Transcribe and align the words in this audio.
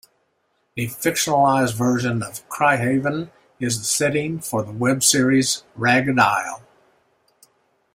A 0.77 0.87
fictionalized 0.87 1.75
version 1.75 2.23
of 2.23 2.43
Criehaven 2.49 3.29
is 3.59 3.77
the 3.77 3.83
setting 3.85 4.39
for 4.39 4.63
the 4.63 4.71
web 4.71 5.03
series 5.03 5.63
Ragged 5.75 6.17
Isle. 6.17 6.63